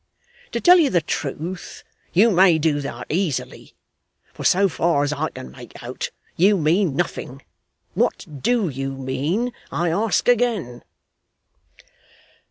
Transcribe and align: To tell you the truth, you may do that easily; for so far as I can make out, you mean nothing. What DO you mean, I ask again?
To 0.53 0.59
tell 0.59 0.79
you 0.79 0.89
the 0.89 0.99
truth, 1.01 1.83
you 2.11 2.31
may 2.31 2.57
do 2.57 2.81
that 2.81 3.05
easily; 3.11 3.75
for 4.33 4.43
so 4.43 4.67
far 4.67 5.03
as 5.03 5.13
I 5.13 5.29
can 5.29 5.51
make 5.51 5.83
out, 5.83 6.09
you 6.35 6.57
mean 6.57 6.95
nothing. 6.95 7.43
What 7.93 8.25
DO 8.41 8.69
you 8.69 8.93
mean, 8.97 9.53
I 9.71 9.89
ask 9.89 10.27
again? 10.27 10.83